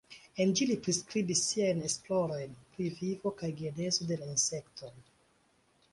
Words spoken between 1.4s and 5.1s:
siajn esplorojn pri vivo kaj genezo de la insektoj.